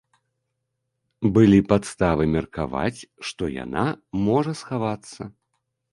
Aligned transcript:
Былі 1.35 1.59
падставы 1.73 2.23
меркаваць, 2.35 2.97
што 3.27 3.43
яна 3.63 3.85
можа 4.29 4.51
схавацца. 4.63 5.33